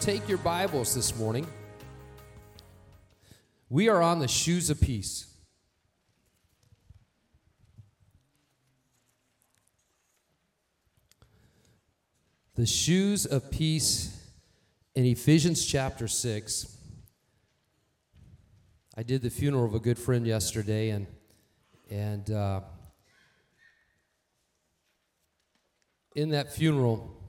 [0.00, 1.46] take your Bibles this morning,
[3.68, 5.26] we are on the shoes of peace.
[12.56, 14.32] The shoes of peace
[14.94, 16.76] in Ephesians chapter 6.
[18.96, 21.06] I did the funeral of a good friend yesterday, and,
[21.90, 22.60] and uh,
[26.14, 27.23] in that funeral,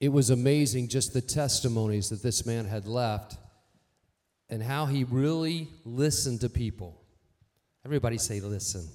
[0.00, 3.36] it was amazing just the testimonies that this man had left
[4.48, 7.00] and how he really listened to people.
[7.84, 8.88] Everybody say, listen.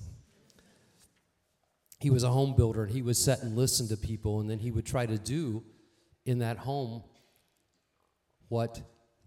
[2.00, 4.60] He was a home builder and he would sit and listen to people, and then
[4.60, 5.64] he would try to do
[6.26, 7.04] in that home
[8.50, 8.82] what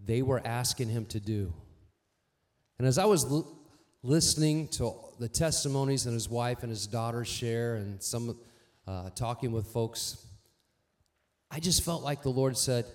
[0.04, 1.52] they were asking him to do.
[2.78, 3.58] And as I was l-
[4.02, 8.38] listening to the testimonies and his wife and his daughter share, and some
[8.86, 10.25] uh, talking with folks,
[11.50, 12.86] I just felt like the Lord said,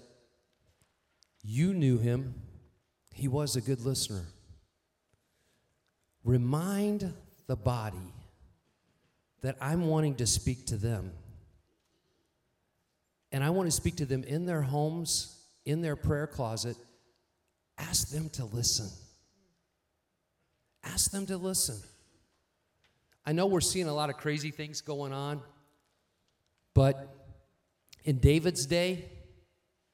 [1.43, 2.35] You knew him.
[3.13, 4.25] He was a good listener.
[6.23, 7.13] Remind
[7.47, 8.13] the body
[9.41, 11.11] that I'm wanting to speak to them.
[13.31, 16.77] And I want to speak to them in their homes, in their prayer closet.
[17.77, 18.89] Ask them to listen.
[20.83, 21.77] Ask them to listen.
[23.25, 25.41] I know we're seeing a lot of crazy things going on,
[26.73, 27.20] but
[28.03, 29.05] in David's day,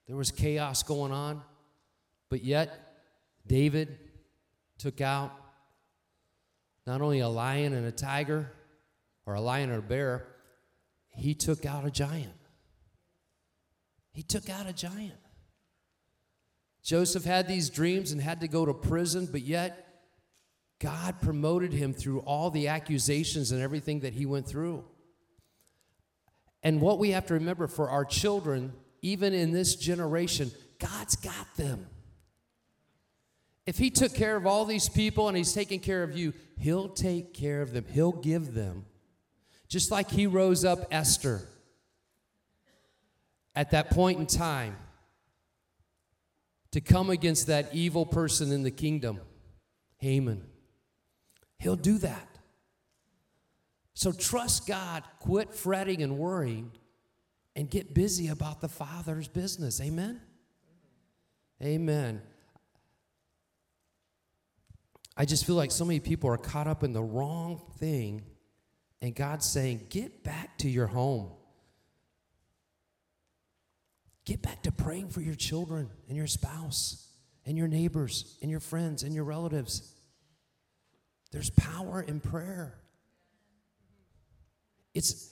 [0.08, 1.42] there was chaos going on,
[2.30, 2.96] but yet
[3.46, 3.98] David
[4.78, 5.34] took out
[6.86, 8.52] not only a lion and a tiger,
[9.26, 10.26] or a lion or a bear,
[11.10, 12.34] he took out a giant.
[14.14, 15.20] He took out a giant.
[16.82, 19.86] Joseph had these dreams and had to go to prison, but yet
[20.80, 24.86] God promoted him through all the accusations and everything that he went through.
[26.64, 31.56] And what we have to remember for our children, even in this generation, God's got
[31.56, 31.88] them.
[33.66, 36.90] If He took care of all these people and He's taking care of you, He'll
[36.90, 38.86] take care of them, He'll give them.
[39.68, 41.42] Just like He rose up Esther
[43.56, 44.78] at that point in time
[46.72, 49.20] to come against that evil person in the kingdom,
[49.98, 50.44] Haman.
[51.58, 52.37] He'll do that.
[53.98, 56.72] So trust God, quit fretting and worrying,
[57.56, 59.82] and get busy about the Father's business.
[59.82, 60.22] Amen?
[61.64, 62.22] Amen.
[65.18, 68.22] I just feel like so many people are caught up in the wrong thing,
[69.02, 71.32] and God's saying, get back to your home.
[74.26, 77.08] Get back to praying for your children and your spouse
[77.48, 79.92] and your neighbors and your friends and your relatives.
[81.32, 82.78] There's power in prayer.
[84.98, 85.30] It's,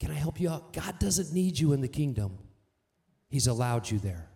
[0.00, 0.72] can I help you out?
[0.72, 2.38] God doesn't need you in the kingdom,
[3.28, 4.30] He's allowed you there.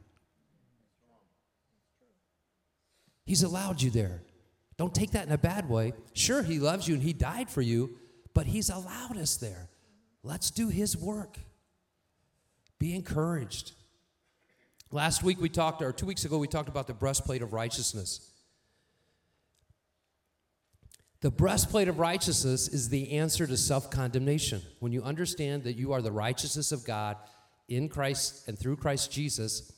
[3.25, 4.23] He's allowed you there.
[4.77, 5.95] Don't take that in a bad way.
[6.13, 7.97] Sure, He loves you and He died for you,
[8.35, 9.71] but He's allowed us there.
[10.23, 11.39] Let's do His work.
[12.79, 13.73] Be encouraged.
[14.91, 18.21] Last week we talked, or two weeks ago, we talked about the breastplate of righteousness.
[21.21, 24.61] The breastplate of righteousness is the answer to self condemnation.
[24.81, 27.17] When you understand that you are the righteousness of God
[27.69, 29.73] in Christ and through Christ Jesus,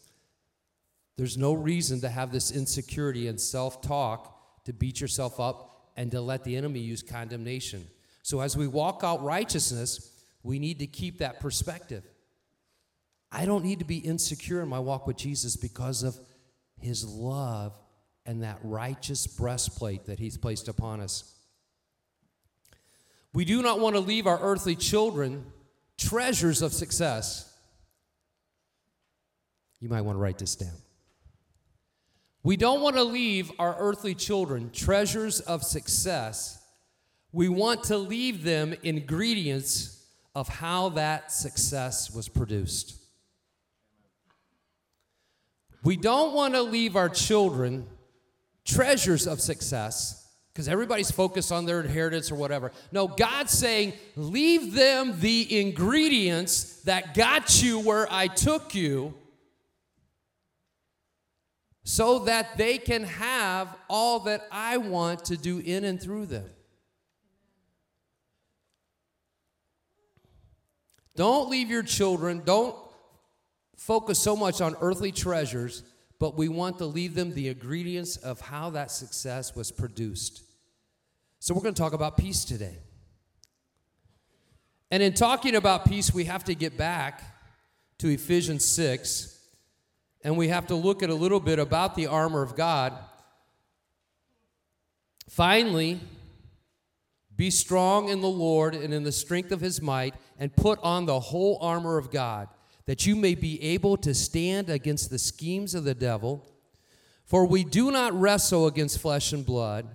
[1.16, 6.10] there's no reason to have this insecurity and self talk to beat yourself up and
[6.10, 7.86] to let the enemy use condemnation.
[8.22, 12.04] So, as we walk out righteousness, we need to keep that perspective.
[13.30, 16.16] I don't need to be insecure in my walk with Jesus because of
[16.80, 17.78] his love
[18.28, 21.34] and that righteous breastplate that He's placed upon us.
[23.32, 25.46] We do not want to leave our earthly children
[25.96, 27.50] treasures of success.
[29.80, 30.76] You might want to write this down.
[32.42, 36.62] We don't want to leave our earthly children treasures of success.
[37.32, 40.04] We want to leave them ingredients
[40.34, 43.00] of how that success was produced.
[45.82, 47.86] We don't want to leave our children
[48.78, 52.70] treasures of success because everybody's focused on their inheritance or whatever.
[52.92, 59.14] No, God's saying, leave them the ingredients that got you where I took you
[61.82, 66.48] so that they can have all that I want to do in and through them.
[71.16, 72.76] Don't leave your children, don't
[73.76, 75.82] focus so much on earthly treasures
[76.18, 80.42] but we want to leave them the ingredients of how that success was produced.
[81.38, 82.78] So, we're going to talk about peace today.
[84.90, 87.22] And in talking about peace, we have to get back
[87.98, 89.38] to Ephesians 6,
[90.24, 92.94] and we have to look at a little bit about the armor of God.
[95.28, 96.00] Finally,
[97.36, 101.06] be strong in the Lord and in the strength of his might, and put on
[101.06, 102.48] the whole armor of God,
[102.88, 106.42] that you may be able to stand against the schemes of the devil.
[107.26, 109.86] For we do not wrestle against flesh and blood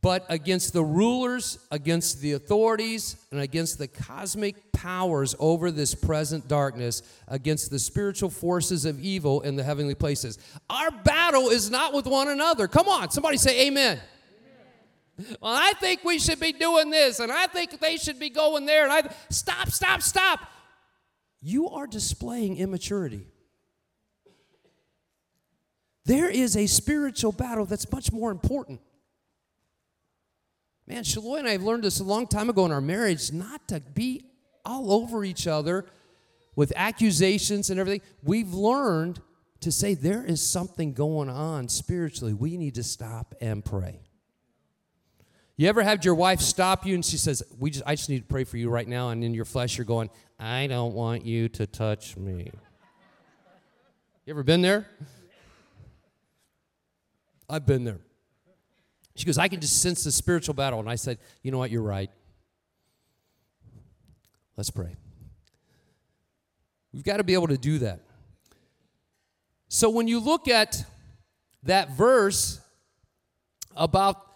[0.00, 6.46] but against the rulers, against the authorities, and against the cosmic powers over this present
[6.46, 10.38] darkness, against the spiritual forces of evil in the heavenly places.
[10.70, 12.68] Our battle is not with one another.
[12.68, 13.98] Come on, somebody say amen.
[15.40, 18.66] Well, I think we should be doing this, and I think they should be going
[18.66, 20.38] there, and I stop, stop, stop.
[21.40, 23.26] You are displaying immaturity.
[26.04, 28.80] There is a spiritual battle that's much more important.
[30.86, 33.68] Man, Shaloi and I have learned this a long time ago in our marriage not
[33.68, 34.24] to be
[34.64, 35.84] all over each other
[36.56, 38.00] with accusations and everything.
[38.22, 39.20] We've learned
[39.60, 42.32] to say there is something going on spiritually.
[42.32, 44.00] We need to stop and pray.
[45.56, 48.20] You ever had your wife stop you and she says, "We just I just need
[48.20, 50.08] to pray for you right now," and in your flesh you're going,
[50.38, 52.50] "I don't want you to touch me."
[54.24, 54.86] You ever been there?
[57.48, 58.00] I've been there.
[59.16, 60.78] She goes, I can just sense the spiritual battle.
[60.78, 61.70] And I said, You know what?
[61.70, 62.10] You're right.
[64.56, 64.96] Let's pray.
[66.92, 68.00] We've got to be able to do that.
[69.68, 70.84] So when you look at
[71.62, 72.60] that verse
[73.74, 74.26] about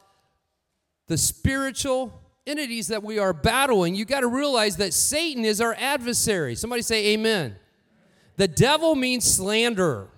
[1.06, 5.74] the spiritual entities that we are battling, you got to realize that Satan is our
[5.78, 6.54] adversary.
[6.54, 7.56] Somebody say amen.
[8.36, 10.08] The devil means slander.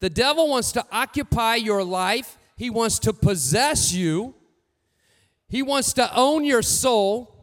[0.00, 4.34] The devil wants to occupy your life he wants to possess you.
[5.48, 7.34] He wants to own your soul.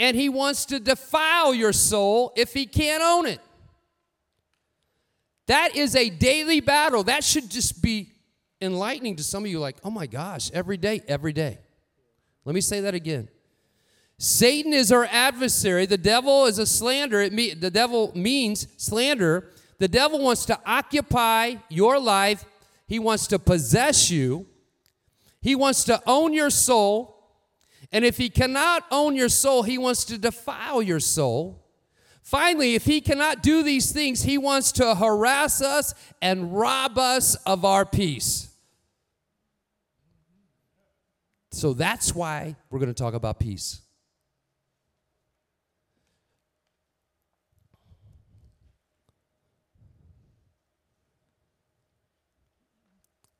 [0.00, 3.38] And he wants to defile your soul if he can't own it.
[5.46, 7.04] That is a daily battle.
[7.04, 8.14] That should just be
[8.60, 11.58] enlightening to some of you, like, oh my gosh, every day, every day.
[12.44, 13.28] Let me say that again.
[14.18, 15.84] Satan is our adversary.
[15.86, 17.20] The devil is a slander.
[17.20, 19.50] It me- the devil means slander.
[19.78, 22.44] The devil wants to occupy your life
[22.86, 24.46] he wants to possess you.
[25.40, 27.14] He wants to own your soul.
[27.92, 31.64] And if he cannot own your soul, he wants to defile your soul.
[32.22, 37.36] Finally, if he cannot do these things, he wants to harass us and rob us
[37.46, 38.45] of our peace.
[41.56, 43.80] So that's why we're going to talk about peace.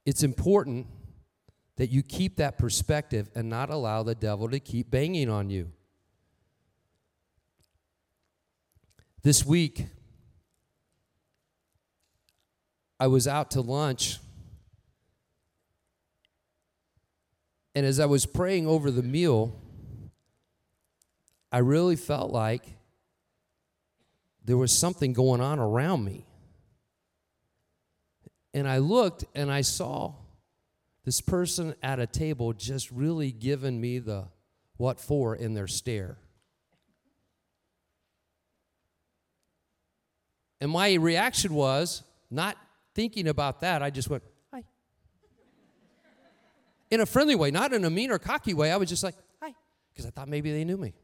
[0.06, 0.86] it's important
[1.76, 5.70] that you keep that perspective and not allow the devil to keep banging on you.
[9.22, 9.86] This week,
[13.00, 14.20] I was out to lunch,
[17.76, 19.54] and as I was praying over the meal,
[21.52, 22.64] I really felt like
[24.42, 26.24] there was something going on around me.
[28.54, 30.14] And I looked and I saw
[31.04, 34.28] this person at a table just really giving me the
[34.78, 36.16] what for in their stare.
[40.62, 42.56] And my reaction was not
[42.94, 44.22] thinking about that, I just went.
[46.90, 48.70] In a friendly way, not in a mean or cocky way.
[48.70, 49.52] I was just like, hi,
[49.92, 50.94] because I thought maybe they knew me.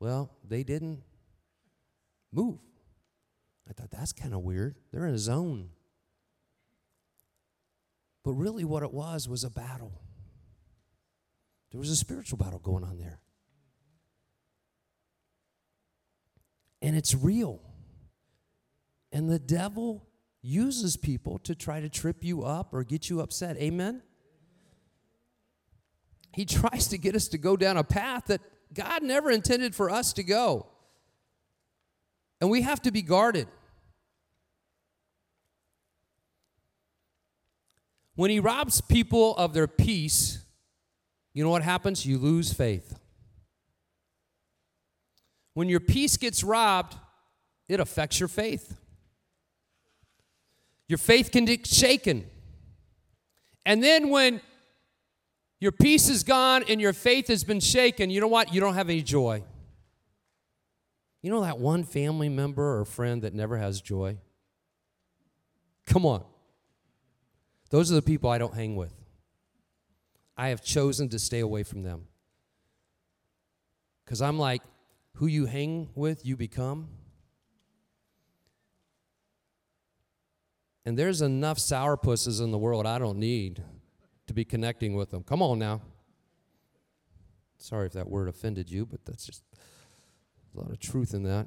[0.00, 1.02] Well, they didn't
[2.32, 2.58] move.
[3.68, 4.76] I thought, that's kind of weird.
[4.90, 5.70] They're in a zone.
[8.24, 9.92] But really, what it was was a battle.
[11.70, 13.20] There was a spiritual battle going on there.
[16.80, 17.60] And it's real.
[19.12, 20.06] And the devil
[20.42, 23.56] uses people to try to trip you up or get you upset.
[23.56, 24.02] Amen?
[26.34, 28.40] He tries to get us to go down a path that
[28.74, 30.66] God never intended for us to go.
[32.40, 33.46] And we have to be guarded.
[38.14, 40.44] When he robs people of their peace,
[41.32, 42.04] you know what happens?
[42.04, 42.98] You lose faith.
[45.54, 46.96] When your peace gets robbed,
[47.68, 48.76] it affects your faith.
[50.92, 52.26] Your faith can get shaken.
[53.64, 54.42] And then when
[55.58, 58.52] your peace is gone and your faith has been shaken, you know what?
[58.52, 59.42] You don't have any joy.
[61.22, 64.18] You know that one family member or friend that never has joy?
[65.86, 66.24] Come on.
[67.70, 68.92] Those are the people I don't hang with.
[70.36, 72.02] I have chosen to stay away from them.
[74.04, 74.60] Because I'm like,
[75.14, 76.88] who you hang with, you become.
[80.84, 83.62] And there's enough sourpusses in the world I don't need
[84.26, 85.22] to be connecting with them.
[85.22, 85.80] Come on now.
[87.56, 89.42] Sorry if that word offended you, but that's just
[90.54, 91.46] a lot of truth in that.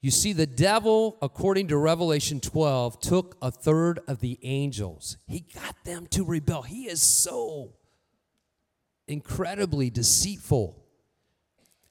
[0.00, 5.16] You see, the devil, according to Revelation 12, took a third of the angels.
[5.26, 6.62] He got them to rebel.
[6.62, 7.72] He is so
[9.08, 10.85] incredibly deceitful.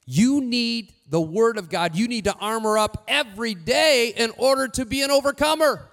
[0.06, 1.96] You need the Word of God.
[1.96, 5.90] You need to armor up every day in order to be an overcomer.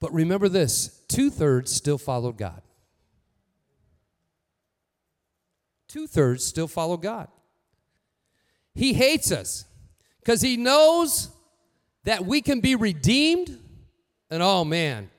[0.00, 2.60] But remember this two thirds still followed God.
[5.86, 7.28] Two thirds still follow God.
[8.74, 9.66] He hates us
[10.20, 11.28] because he knows
[12.04, 13.58] that we can be redeemed.
[14.30, 15.10] And oh man,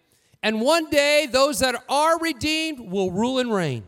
[0.43, 3.85] and one day those that are redeemed will rule and reign.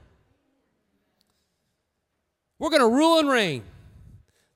[2.57, 3.63] We're going to rule and reign.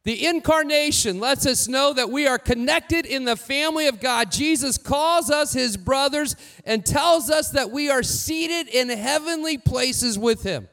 [0.05, 4.31] The incarnation lets us know that we are connected in the family of God.
[4.31, 10.17] Jesus calls us his brothers and tells us that we are seated in heavenly places
[10.17, 10.69] with him.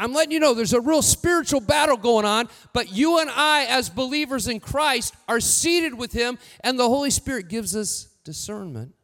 [0.00, 3.66] I'm letting you know there's a real spiritual battle going on, but you and I,
[3.66, 8.95] as believers in Christ, are seated with him, and the Holy Spirit gives us discernment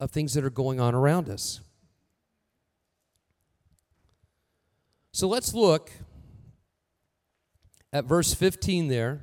[0.00, 1.60] of things that are going on around us.
[5.12, 5.90] So let's look
[7.92, 9.22] at verse 15 there.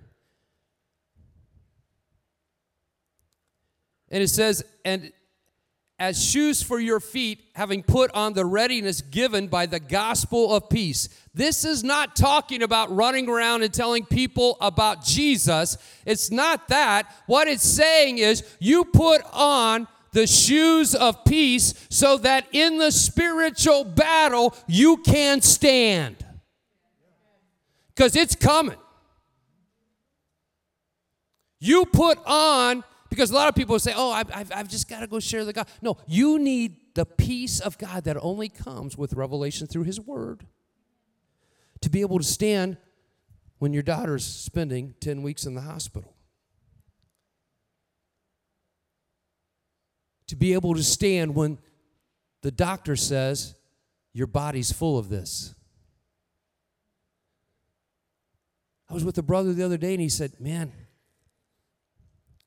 [4.09, 5.11] And it says, And
[6.01, 10.67] as shoes for your feet, having put on the readiness given by the gospel of
[10.67, 11.09] peace.
[11.33, 15.77] This is not talking about running around and telling people about Jesus.
[16.05, 17.13] It's not that.
[17.27, 22.91] What it's saying is you put on the shoes of peace so that in the
[22.91, 26.25] spiritual battle you can stand
[27.95, 28.77] because it's coming.
[31.59, 35.07] You put on, because a lot of people say, oh, I've, I've, just got to
[35.07, 35.67] go share the God.
[35.81, 40.47] No, you need the peace of God that only comes with revelation through His Word
[41.81, 42.77] to be able to stand
[43.59, 46.15] when your daughter's spending 10 weeks in the hospital.
[50.31, 51.57] To be able to stand when
[52.41, 53.53] the doctor says,
[54.13, 55.53] your body's full of this.
[58.89, 60.71] I was with a brother the other day and he said, Man,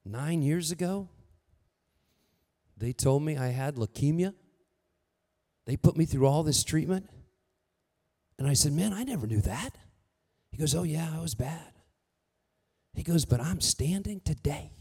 [0.02, 1.10] nine years ago,
[2.78, 4.32] they told me I had leukemia.
[5.66, 7.10] They put me through all this treatment.
[8.38, 9.76] And I said, Man, I never knew that.
[10.50, 11.74] He goes, Oh, yeah, I was bad.
[12.94, 14.72] He goes, But I'm standing today.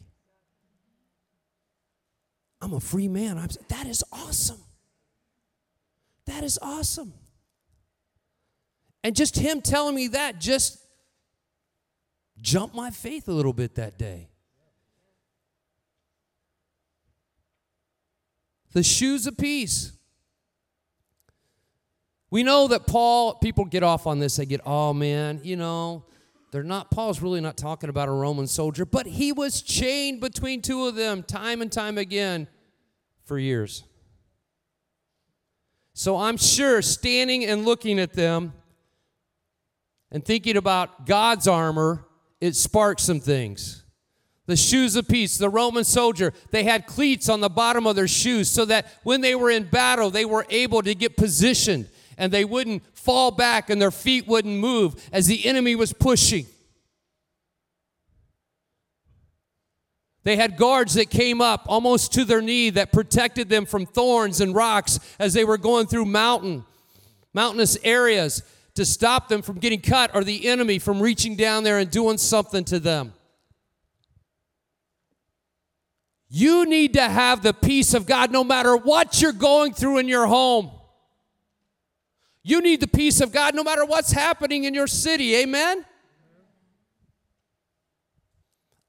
[2.64, 3.38] I'm a free man.
[3.38, 4.62] I'm, that is awesome.
[6.28, 7.12] That is awesome.
[9.04, 10.80] And just him telling me that just
[12.42, 14.30] jumped my faith a little bit that day.
[18.72, 19.92] The shoes of peace.
[22.32, 24.38] We know that Paul, people get off on this.
[24.38, 26.06] They get, oh man, you know,
[26.52, 30.62] they're not, Paul's really not talking about a Roman soldier, but he was chained between
[30.62, 32.48] two of them time and time again
[33.26, 33.84] for years.
[35.94, 38.54] So I'm sure standing and looking at them
[40.12, 42.06] and thinking about God's armor
[42.44, 43.86] it sparked some things.
[44.48, 48.10] The shoes of peace, the Roman soldier, they had cleats on the bottom of their
[48.10, 51.88] shoes so that when they were in battle, they were able to get positioned
[52.18, 56.46] and they wouldn't fall back and their feet wouldn't move as the enemy was pushing.
[60.24, 64.40] They had guards that came up almost to their knee that protected them from thorns
[64.40, 66.64] and rocks as they were going through mountain,
[67.34, 68.42] mountainous areas
[68.76, 72.18] to stop them from getting cut or the enemy from reaching down there and doing
[72.18, 73.14] something to them.
[76.30, 80.08] You need to have the peace of God no matter what you're going through in
[80.08, 80.72] your home.
[82.42, 85.36] You need the peace of God no matter what's happening in your city.
[85.36, 85.86] Amen?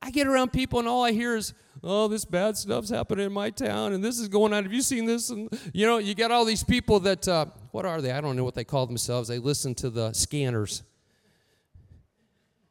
[0.04, 3.32] I get around people and all I hear is, oh, this bad stuff's happening in
[3.32, 4.64] my town and this is going on.
[4.64, 5.30] Have you seen this?
[5.30, 8.12] And, you know, you got all these people that, uh, what are they?
[8.12, 9.30] I don't know what they call themselves.
[9.30, 10.82] They listen to the scanners.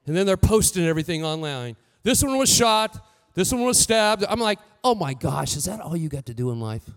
[0.06, 1.76] And then they're posting everything online.
[2.04, 3.04] This one was shot.
[3.34, 4.24] This one was stabbed.
[4.30, 6.88] I'm like, oh my gosh, is that all you got to do in life?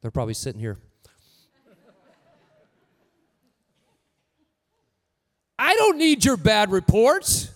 [0.00, 0.78] They're probably sitting here.
[5.58, 7.49] I don't need your bad reports.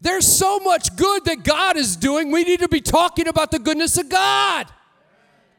[0.00, 2.30] There's so much good that God is doing.
[2.30, 4.66] We need to be talking about the goodness of God.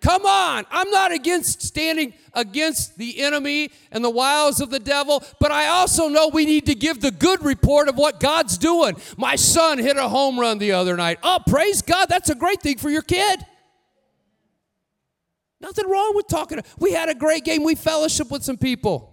[0.01, 0.65] Come on.
[0.71, 5.67] I'm not against standing against the enemy and the wiles of the devil, but I
[5.67, 8.95] also know we need to give the good report of what God's doing.
[9.15, 11.19] My son hit a home run the other night.
[11.21, 12.07] Oh, praise God.
[12.09, 13.45] That's a great thing for your kid.
[15.59, 16.61] Nothing wrong with talking.
[16.79, 17.63] We had a great game.
[17.63, 19.10] We fellowship with some people.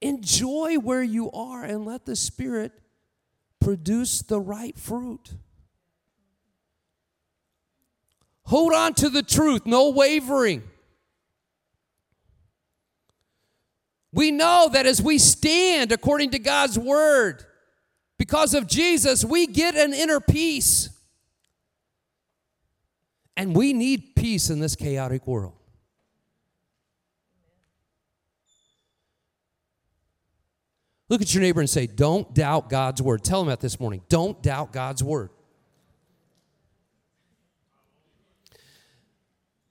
[0.00, 2.72] Enjoy where you are and let the Spirit
[3.60, 5.34] produce the right fruit.
[8.44, 10.62] Hold on to the truth, no wavering.
[14.12, 17.44] We know that as we stand according to God's word,
[18.18, 20.90] because of Jesus, we get an inner peace.
[23.36, 25.59] And we need peace in this chaotic world.
[31.10, 33.24] Look at your neighbor and say, Don't doubt God's word.
[33.24, 34.00] Tell him that this morning.
[34.08, 35.30] Don't doubt God's word.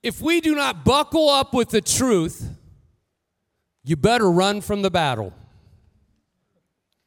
[0.02, 2.46] If we do not buckle up with the truth,
[3.82, 5.32] you better run from the battle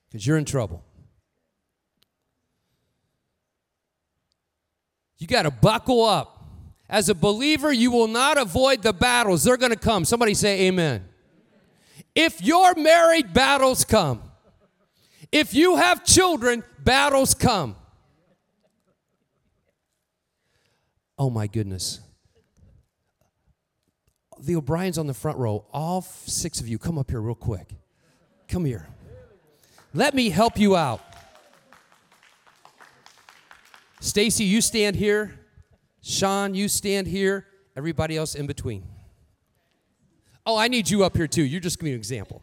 [0.10, 0.84] because you're in trouble.
[5.20, 6.32] You got to buckle up.
[6.90, 9.44] As a believer, you will not avoid the battles.
[9.44, 10.06] They're going to come.
[10.06, 11.06] Somebody say amen.
[12.16, 14.22] If you're married, battles come.
[15.32, 17.76] If you have children, battles come.
[21.18, 22.00] Oh my goodness.
[24.40, 27.70] The O'Briens on the front row, all six of you, come up here real quick.
[28.48, 28.88] Come here.
[29.94, 31.02] Let me help you out.
[34.02, 35.40] Stacy, you stand here.
[36.02, 37.48] Sean, you stand here.
[37.76, 38.84] Everybody else in between.
[40.46, 41.44] Oh, I need you up here too.
[41.44, 42.42] You're just giving an example.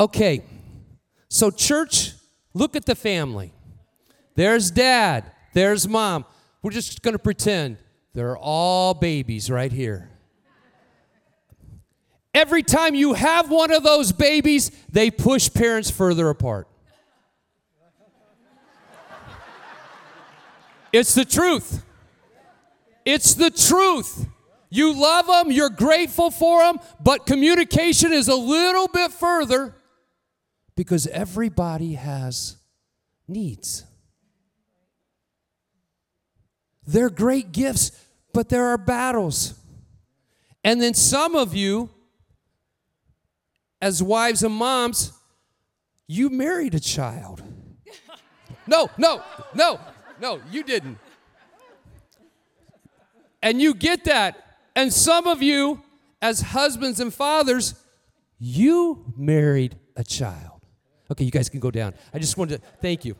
[0.00, 0.42] Okay,
[1.28, 2.12] so church,
[2.52, 3.52] look at the family.
[4.34, 6.24] There's dad, there's mom.
[6.62, 7.76] We're just going to pretend
[8.12, 10.10] they're all babies right here.
[12.34, 16.66] Every time you have one of those babies, they push parents further apart.
[20.92, 21.84] It's the truth.
[23.04, 24.26] It's the truth.
[24.70, 29.76] You love them, you're grateful for them, but communication is a little bit further
[30.74, 32.56] because everybody has
[33.28, 33.84] needs.
[36.86, 37.92] They're great gifts,
[38.32, 39.54] but there are battles.
[40.64, 41.90] And then some of you,
[43.80, 45.12] as wives and moms,
[46.06, 47.42] you married a child.
[48.66, 49.22] No, no,
[49.54, 49.78] no,
[50.18, 50.96] no, you didn't.
[53.44, 54.56] And you get that.
[54.74, 55.82] And some of you,
[56.22, 57.74] as husbands and fathers,
[58.38, 60.62] you married a child.
[61.10, 61.94] Okay, you guys can go down.
[62.14, 63.14] I just wanted to thank you.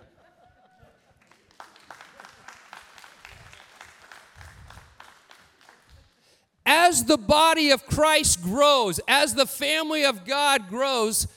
[6.65, 11.29] As the body of Christ grows, as the family of God grows,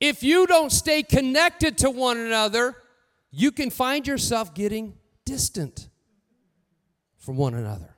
[0.00, 2.74] if you don't stay connected to one another,
[3.30, 4.94] you can find yourself getting
[5.24, 5.88] distant
[7.18, 7.94] from one another.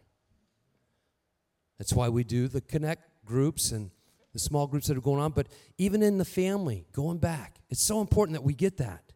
[1.79, 3.91] That's why we do the connect groups and
[4.33, 5.47] the small groups that are going on, but
[5.79, 9.13] even in the family, going back, it's so important that we get that.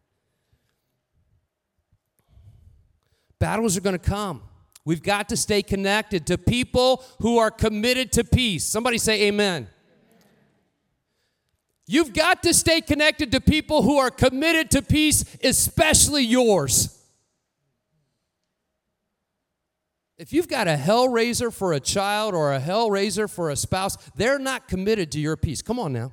[3.39, 4.43] Battles are going to come.
[4.85, 8.63] We've got to stay connected to people who are committed to peace.
[8.63, 9.67] Somebody say amen.
[11.87, 16.96] You've got to stay connected to people who are committed to peace, especially yours.
[20.17, 23.55] If you've got a hell raiser for a child or a hell raiser for a
[23.55, 25.61] spouse, they're not committed to your peace.
[25.61, 26.11] Come on now.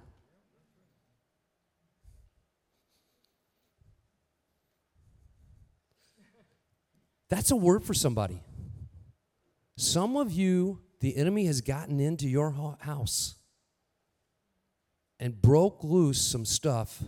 [7.31, 8.43] That's a word for somebody.
[9.77, 13.37] Some of you, the enemy has gotten into your house
[15.19, 17.03] and broke loose some stuff,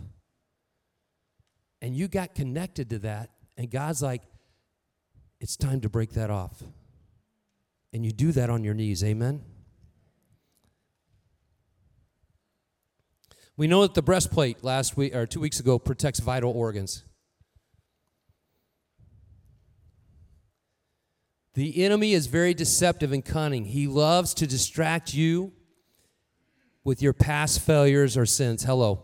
[1.81, 4.23] and you got connected to that, and God's like,
[5.39, 6.63] it's time to break that off.
[7.93, 9.43] And you do that on your knees, amen?
[13.55, 17.03] We know that the breastplate last week or two weeks ago protects vital organs.
[21.55, 23.65] The enemy is very deceptive and cunning.
[23.65, 25.53] He loves to distract you
[26.83, 28.63] with your past failures or sins.
[28.63, 29.01] Hello.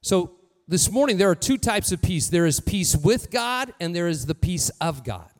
[0.00, 0.36] So,
[0.68, 4.06] this morning, there are two types of peace there is peace with God, and there
[4.06, 5.31] is the peace of God.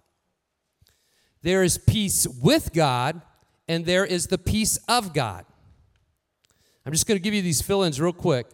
[1.42, 3.20] There is peace with God,
[3.68, 5.44] and there is the peace of God.
[6.86, 8.46] I'm just going to give you these fill ins real quick.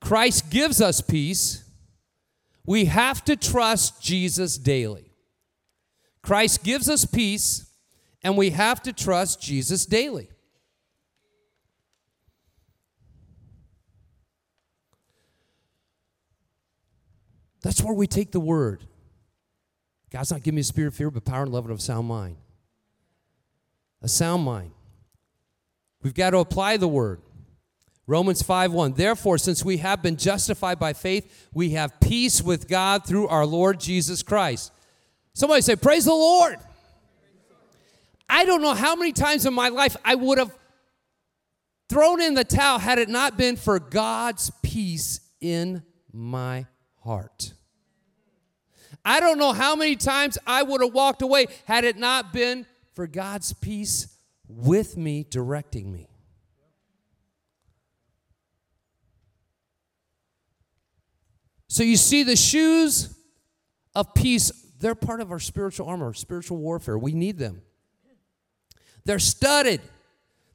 [0.00, 1.64] Christ gives us peace.
[2.66, 5.12] We have to trust Jesus daily.
[6.22, 7.70] Christ gives us peace,
[8.22, 10.30] and we have to trust Jesus daily.
[17.62, 18.84] That's where we take the word.
[20.14, 22.06] God's not giving me a spirit of fear, but power and love and of sound
[22.06, 22.36] mind.
[24.00, 24.70] A sound mind.
[26.04, 27.20] We've got to apply the word.
[28.06, 28.92] Romans 5 1.
[28.92, 33.44] Therefore, since we have been justified by faith, we have peace with God through our
[33.44, 34.70] Lord Jesus Christ.
[35.32, 36.58] Somebody say, Praise the Lord.
[38.28, 40.56] I don't know how many times in my life I would have
[41.88, 46.66] thrown in the towel had it not been for God's peace in my
[47.02, 47.52] heart.
[49.04, 52.66] I don't know how many times I would have walked away had it not been
[52.94, 54.16] for God's peace
[54.48, 56.08] with me, directing me.
[61.68, 63.18] So you see, the shoes
[63.94, 66.96] of peace, they're part of our spiritual armor, spiritual warfare.
[66.96, 67.62] We need them.
[69.04, 69.80] They're studded.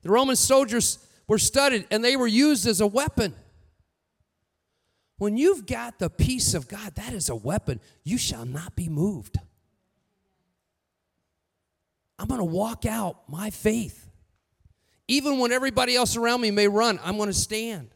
[0.01, 3.35] The Roman soldiers were studded and they were used as a weapon.
[5.19, 7.81] When you've got the peace of God, that is a weapon.
[8.05, 9.37] You shall not be moved.
[12.17, 14.07] I'm going to walk out my faith.
[15.09, 17.89] Even when everybody else around me may run, I'm going to stand.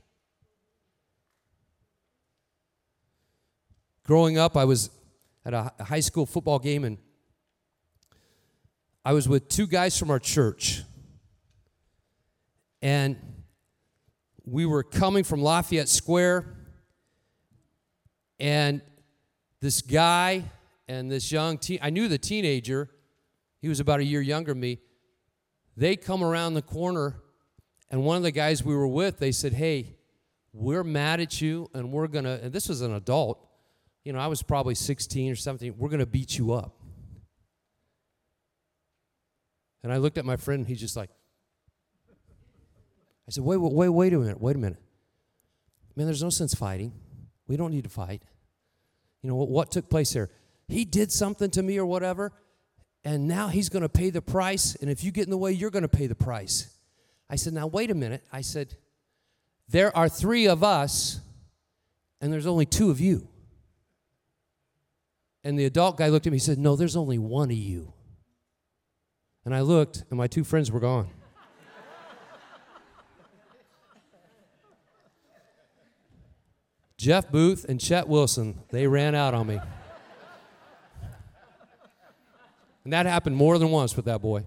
[4.06, 4.90] Growing up, I was
[5.46, 6.98] at a high school football game and
[9.06, 10.82] I was with two guys from our church.
[12.82, 13.16] And
[14.44, 16.63] we were coming from Lafayette Square
[18.40, 18.82] and
[19.62, 20.44] this guy
[20.88, 22.90] and this young teen, I knew the teenager,
[23.62, 24.80] he was about a year younger than me.
[25.78, 27.16] They come around the corner,
[27.90, 29.96] and one of the guys we were with, they said, Hey,
[30.52, 33.48] we're mad at you, and we're gonna, and this was an adult,
[34.04, 36.76] you know, I was probably 16 or 17, we're gonna beat you up.
[39.82, 41.10] And I looked at my friend, and he's just like,
[43.28, 44.82] I said, wait, wait, wait a minute, wait a minute.
[45.96, 46.92] Man, there's no sense fighting.
[47.48, 48.24] We don't need to fight.
[49.22, 50.30] You know, what, took place there?
[50.68, 52.32] He did something to me or whatever,
[53.04, 54.76] and now he's going to pay the price.
[54.76, 56.78] And if you get in the way, you're going to pay the price.
[57.30, 58.24] I said, Now, wait a minute.
[58.32, 58.76] I said,
[59.70, 61.20] There are three of us,
[62.22, 63.28] and there's only two of you.
[65.44, 67.94] And the adult guy looked at me and said, No, there's only one of you.
[69.46, 71.10] And I looked, and my two friends were gone.
[77.04, 79.60] Jeff Booth and Chet Wilson, they ran out on me.
[82.86, 84.46] And that happened more than once with that boy.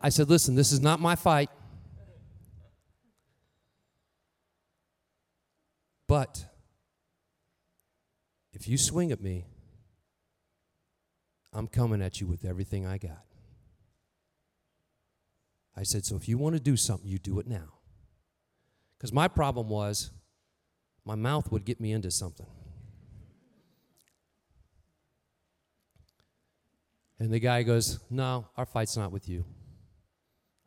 [0.00, 1.50] I said, Listen, this is not my fight.
[6.06, 6.44] But
[8.52, 9.46] if you swing at me,
[11.52, 13.24] I'm coming at you with everything I got.
[15.76, 17.81] I said, So if you want to do something, you do it now.
[19.02, 20.12] Because my problem was
[21.04, 22.46] my mouth would get me into something.
[27.18, 29.44] And the guy goes, No, our fight's not with you.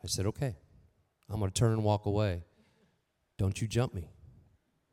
[0.04, 0.54] I said, Okay,
[1.30, 2.43] I'm going to turn and walk away.
[3.38, 4.10] Don't you jump me.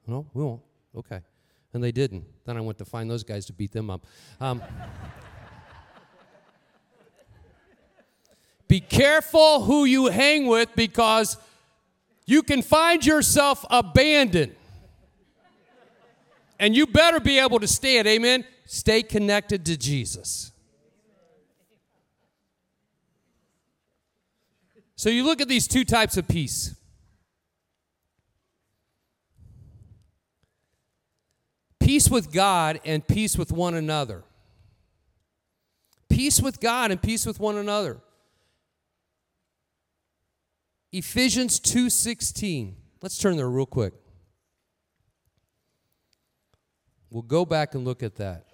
[0.07, 0.63] No, we won't.
[0.97, 1.19] Okay.
[1.75, 2.25] And they didn't.
[2.45, 4.07] Then I went to find those guys to beat them up.
[4.41, 4.63] Um,
[8.69, 11.39] be careful who you hang with because
[12.27, 14.55] you can find yourself abandoned.
[16.59, 18.45] And you better be able to stand, amen?
[18.67, 20.53] Stay connected to Jesus.
[24.95, 26.77] So you look at these two types of peace.
[31.81, 34.23] Peace with God and peace with one another.
[36.09, 37.99] Peace with God and peace with one another.
[40.93, 42.77] Ephesians 2:16.
[43.01, 43.95] Let's turn there real quick.
[47.11, 48.47] We'll go back and look at that.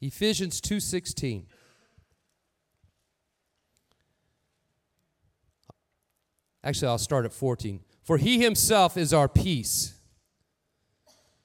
[0.00, 1.46] Ephesians 2:16.
[6.62, 7.84] Actually, I'll start at 14.
[8.02, 9.94] For he himself is our peace,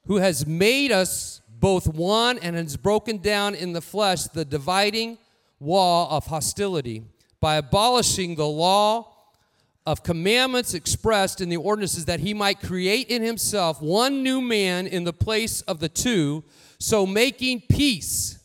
[0.06, 5.18] who has made us both one and has broken down in the flesh the dividing
[5.58, 7.04] wall of hostility
[7.38, 9.09] by abolishing the law
[9.86, 14.86] of commandments expressed in the ordinances that he might create in himself one new man
[14.86, 16.44] in the place of the two,
[16.78, 18.40] so making peace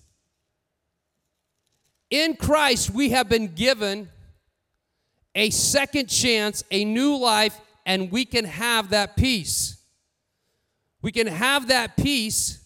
[2.10, 4.10] In Christ, we have been given
[5.34, 9.78] a second chance, a new life, and we can have that peace.
[11.02, 12.66] We can have that peace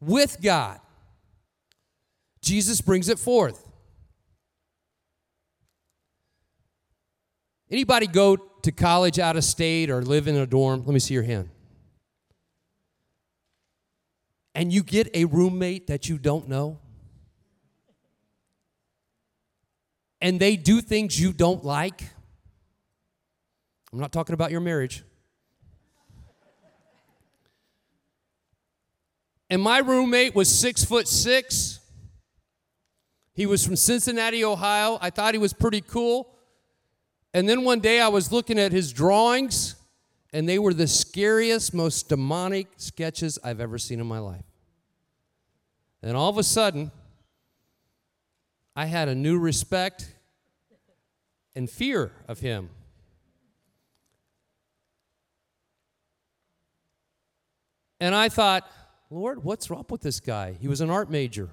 [0.00, 0.80] with God.
[2.42, 3.69] Jesus brings it forth.
[7.70, 10.84] Anybody go to college out of state or live in a dorm?
[10.84, 11.50] Let me see your hand.
[14.54, 16.78] And you get a roommate that you don't know?
[20.20, 22.02] And they do things you don't like?
[23.92, 25.04] I'm not talking about your marriage.
[29.48, 31.80] And my roommate was six foot six.
[33.34, 34.98] He was from Cincinnati, Ohio.
[35.00, 36.36] I thought he was pretty cool.
[37.32, 39.76] And then one day I was looking at his drawings,
[40.32, 44.44] and they were the scariest, most demonic sketches I've ever seen in my life.
[46.02, 46.90] And all of a sudden,
[48.74, 50.12] I had a new respect
[51.54, 52.70] and fear of him.
[58.00, 58.68] And I thought,
[59.10, 60.56] Lord, what's wrong with this guy?
[60.58, 61.50] He was an art major,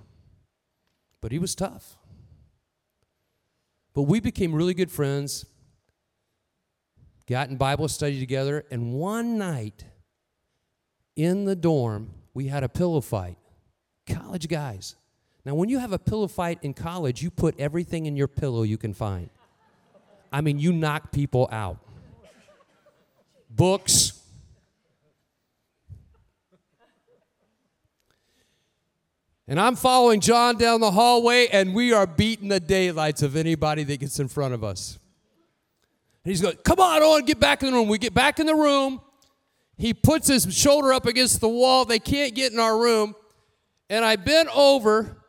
[1.22, 1.98] but he was tough.
[3.94, 5.46] But we became really good friends
[7.28, 9.86] got in Bible study together, and one night
[11.16, 13.38] in the dorm, we had a pillow fight.
[14.08, 14.96] College guys.
[15.44, 18.64] Now, when you have a pillow fight in college, you put everything in your pillow
[18.64, 19.30] you can find.
[20.32, 21.80] I mean, you knock people out.
[23.50, 24.22] Books.
[29.48, 33.84] And I'm following John down the hallway, and we are beating the daylights of anybody
[33.84, 35.00] that gets in front of us.
[36.28, 37.88] And he's going, Come on, Owen, get back in the room.
[37.88, 39.00] We get back in the room.
[39.78, 41.86] He puts his shoulder up against the wall.
[41.86, 43.16] They can't get in our room.
[43.90, 45.24] And I bent over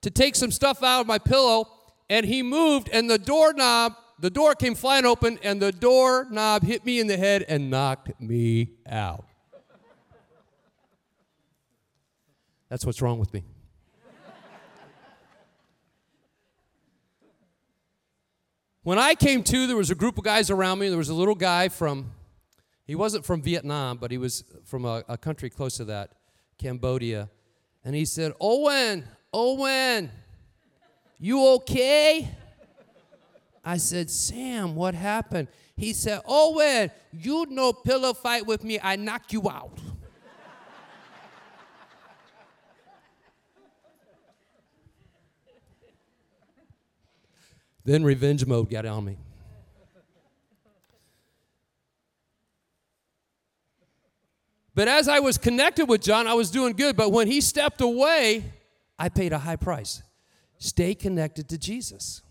[0.00, 1.68] to take some stuff out of my pillow,
[2.08, 6.86] and he moved, and the doorknob, the door came flying open, and the doorknob hit
[6.86, 9.26] me in the head and knocked me out.
[12.70, 13.44] That's what's wrong with me.
[18.82, 20.88] When I came to, there was a group of guys around me.
[20.88, 22.12] There was a little guy from,
[22.86, 26.12] he wasn't from Vietnam, but he was from a, a country close to that,
[26.56, 27.28] Cambodia.
[27.84, 30.10] And he said, Owen, Owen,
[31.18, 32.30] you okay?
[33.62, 35.48] I said, Sam, what happened?
[35.76, 39.78] He said, Owen, you no pillow fight with me, I knock you out.
[47.84, 49.18] Then revenge mode got on me.
[54.74, 56.96] But as I was connected with John, I was doing good.
[56.96, 58.44] But when he stepped away,
[58.98, 60.02] I paid a high price.
[60.58, 62.22] Stay connected to Jesus.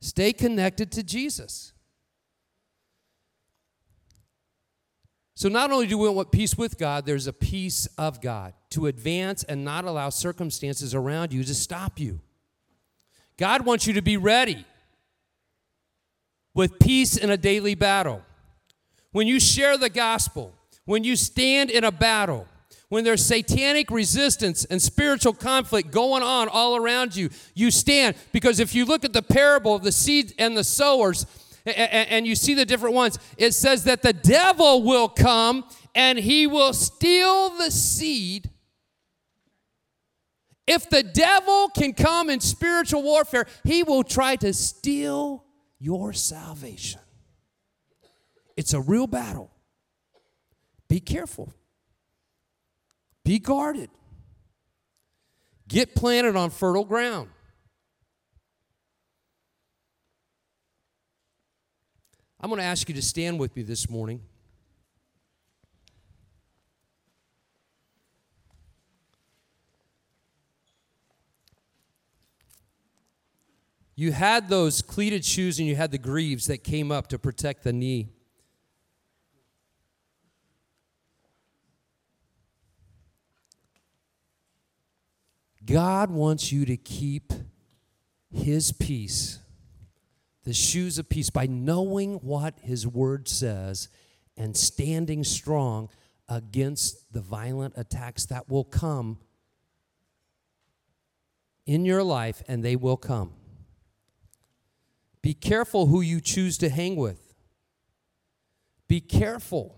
[0.00, 1.72] Stay connected to Jesus.
[5.36, 8.86] So, not only do we want peace with God, there's a peace of God to
[8.86, 12.20] advance and not allow circumstances around you to stop you.
[13.38, 14.64] God wants you to be ready
[16.54, 18.22] with peace in a daily battle.
[19.12, 22.46] When you share the gospel, when you stand in a battle,
[22.88, 28.14] when there's satanic resistance and spiritual conflict going on all around you, you stand.
[28.32, 31.26] Because if you look at the parable of the seed and the sowers,
[31.66, 36.46] and you see the different ones, it says that the devil will come and he
[36.46, 38.50] will steal the seed
[40.66, 45.44] if the devil can come in spiritual warfare, he will try to steal
[45.78, 47.00] your salvation.
[48.56, 49.50] It's a real battle.
[50.88, 51.52] Be careful.
[53.24, 53.90] Be guarded.
[55.68, 57.28] Get planted on fertile ground.
[62.40, 64.20] I'm going to ask you to stand with me this morning.
[73.96, 77.62] You had those cleated shoes and you had the greaves that came up to protect
[77.62, 78.08] the knee.
[85.64, 87.32] God wants you to keep
[88.30, 89.38] His peace,
[90.42, 93.88] the shoes of peace, by knowing what His Word says
[94.36, 95.88] and standing strong
[96.28, 99.18] against the violent attacks that will come
[101.66, 103.32] in your life, and they will come.
[105.24, 107.34] Be careful who you choose to hang with.
[108.88, 109.74] Be careful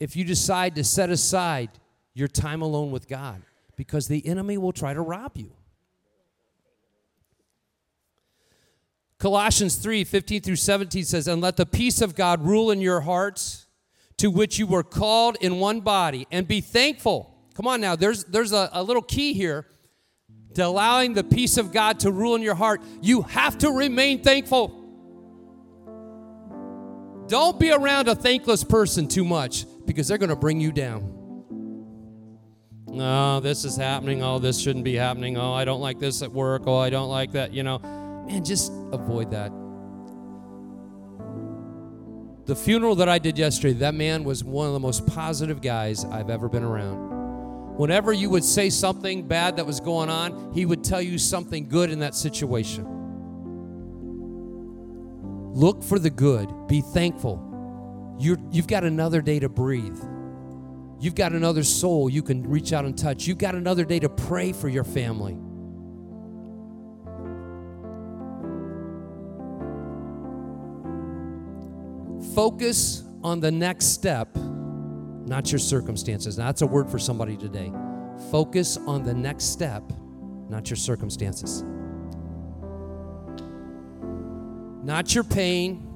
[0.00, 1.68] if you decide to set aside
[2.14, 3.42] your time alone with God
[3.76, 5.52] because the enemy will try to rob you.
[9.18, 13.02] Colossians 3 15 through 17 says, And let the peace of God rule in your
[13.02, 13.66] hearts,
[14.16, 17.36] to which you were called in one body, and be thankful.
[17.54, 19.66] Come on now, there's, there's a, a little key here
[20.54, 22.82] to allowing the peace of God to rule in your heart.
[23.00, 24.80] You have to remain thankful.
[27.28, 31.10] Don't be around a thankless person too much because they're going to bring you down.
[32.86, 34.22] No, this is happening.
[34.22, 35.36] Oh, this shouldn't be happening.
[35.36, 36.62] Oh, I don't like this at work.
[36.66, 37.52] Oh, I don't like that.
[37.52, 39.50] You know, man, just avoid that.
[42.46, 46.04] The funeral that I did yesterday, that man was one of the most positive guys
[46.04, 47.13] I've ever been around.
[47.76, 51.68] Whenever you would say something bad that was going on, he would tell you something
[51.68, 52.86] good in that situation.
[55.52, 58.16] Look for the good, be thankful.
[58.18, 59.98] you you've got another day to breathe.
[61.00, 63.26] You've got another soul you can reach out and touch.
[63.26, 65.36] You've got another day to pray for your family.
[72.34, 74.28] Focus on the next step
[75.26, 76.36] not your circumstances.
[76.36, 77.72] That's a word for somebody today.
[78.30, 79.82] Focus on the next step,
[80.48, 81.64] not your circumstances.
[84.82, 85.86] Not your pain,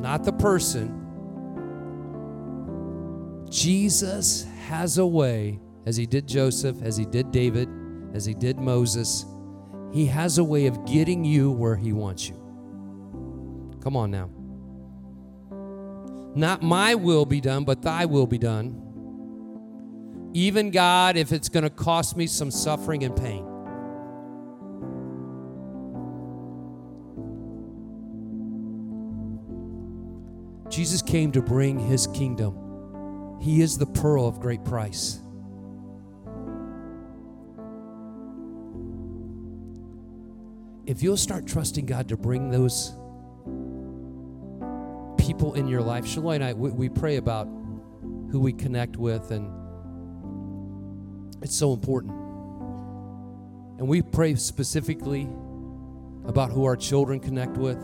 [0.00, 0.94] not the person.
[3.50, 7.68] Jesus has a way, as he did Joseph, as he did David,
[8.14, 9.24] as he did Moses,
[9.92, 12.34] he has a way of getting you where he wants you.
[13.80, 14.28] Come on now.
[16.38, 18.80] Not my will be done, but thy will be done.
[20.34, 23.44] Even God, if it's going to cost me some suffering and pain.
[30.70, 33.38] Jesus came to bring his kingdom.
[33.40, 35.18] He is the pearl of great price.
[40.86, 42.94] If you'll start trusting God to bring those
[45.38, 46.04] people in your life.
[46.04, 49.48] Shaloi and I, we, we pray about who we connect with, and
[51.42, 52.12] it's so important.
[53.78, 55.28] And we pray specifically
[56.26, 57.78] about who our children connect with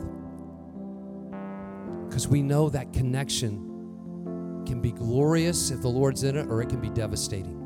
[2.09, 6.69] because we know that connection can be glorious if the Lord's in it, or it
[6.69, 7.61] can be devastating.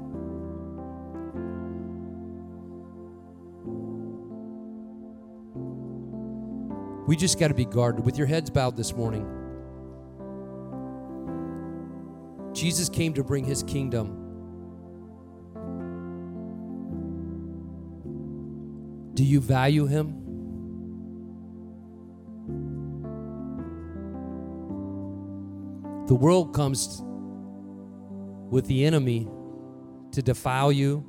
[7.06, 8.04] We just got to be guarded.
[8.04, 9.37] With your heads bowed this morning,
[12.58, 14.24] Jesus came to bring his kingdom.
[19.14, 20.08] Do you value him?
[26.08, 27.00] The world comes
[28.50, 29.28] with the enemy
[30.10, 31.04] to defile you,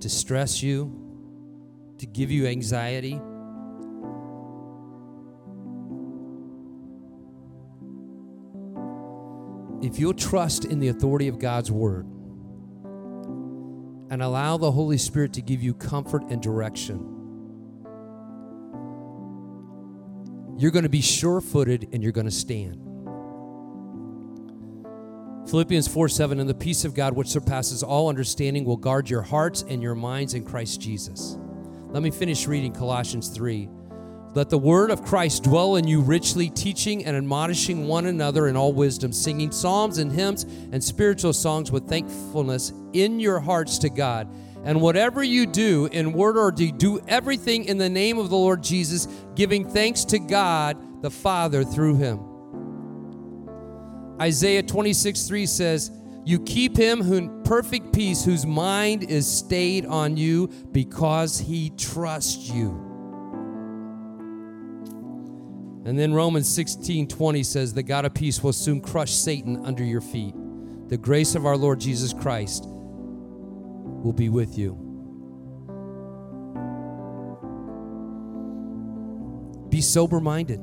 [0.00, 0.92] to stress you,
[1.96, 3.18] to give you anxiety.
[9.90, 12.06] If you'll trust in the authority of God's word
[14.10, 16.98] and allow the Holy Spirit to give you comfort and direction,
[20.56, 22.76] you're going to be sure footed and you're going to stand.
[25.48, 29.22] Philippians 4 7, and the peace of God, which surpasses all understanding, will guard your
[29.22, 31.36] hearts and your minds in Christ Jesus.
[31.88, 33.68] Let me finish reading Colossians 3
[34.32, 38.56] let the word of Christ dwell in you richly, teaching and admonishing one another in
[38.56, 43.90] all wisdom, singing psalms and hymns and spiritual songs with thankfulness in your hearts to
[43.90, 44.28] God.
[44.62, 48.36] And whatever you do, in word or deed, do everything in the name of the
[48.36, 52.20] Lord Jesus, giving thanks to God the Father through him.
[54.20, 55.90] Isaiah 26 3 says,
[56.24, 62.50] You keep him who perfect peace, whose mind is stayed on you because he trusts
[62.50, 62.89] you.
[65.84, 69.82] And then Romans 16 20 says, The God of peace will soon crush Satan under
[69.82, 70.34] your feet.
[70.88, 74.86] The grace of our Lord Jesus Christ will be with you.
[79.70, 80.60] Be sober minded.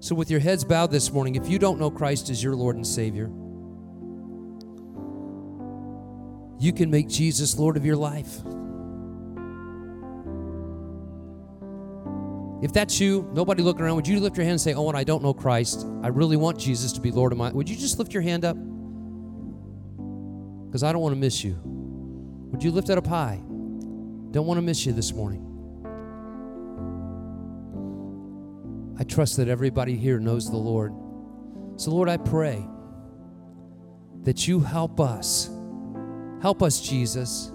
[0.00, 2.76] So, with your heads bowed this morning, if you don't know Christ as your Lord
[2.76, 3.30] and Savior,
[6.58, 8.42] you can make Jesus Lord of your life.
[12.64, 14.96] If that's you, nobody looking around, would you lift your hand and say, Oh, and
[14.96, 15.86] I don't know Christ.
[16.02, 18.42] I really want Jesus to be Lord of my Would you just lift your hand
[18.42, 18.56] up?
[20.66, 21.60] Because I don't want to miss you.
[21.62, 23.36] Would you lift it up high?
[24.30, 25.42] Don't want to miss you this morning.
[28.98, 30.94] I trust that everybody here knows the Lord.
[31.76, 32.66] So, Lord, I pray
[34.22, 35.50] that you help us.
[36.40, 37.48] Help us, Jesus,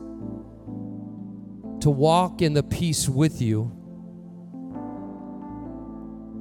[1.80, 3.79] to walk in the peace with you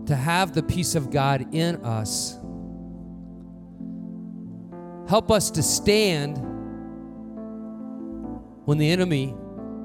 [0.09, 2.39] to have the peace of God in us.
[5.07, 6.39] Help us to stand
[8.65, 9.35] when the enemy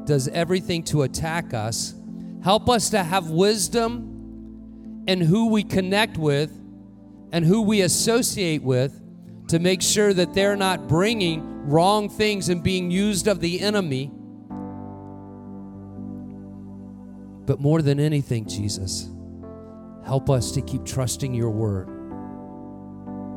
[0.06, 1.94] does everything to attack us.
[2.42, 6.52] Help us to have wisdom in who we connect with
[7.34, 9.02] and who we associate with
[9.50, 14.10] to make sure that they're not bringing wrong things and being used of the enemy.
[17.46, 19.10] But more than anything, Jesus,
[20.06, 21.90] help us to keep trusting your word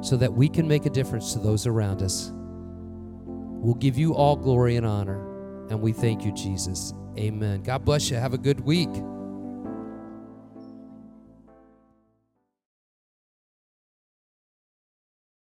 [0.05, 2.33] so that we can make a difference to those around us.
[3.27, 6.93] We'll give you all glory and honor, and we thank you, Jesus.
[7.19, 7.63] Amen.
[7.63, 8.17] God bless you.
[8.17, 8.91] Have a good week.